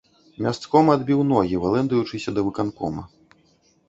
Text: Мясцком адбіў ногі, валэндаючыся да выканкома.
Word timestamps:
Мясцком 0.43 0.87
адбіў 0.93 1.19
ногі, 1.31 1.59
валэндаючыся 1.63 2.33
да 2.39 2.45
выканкома. 2.47 3.05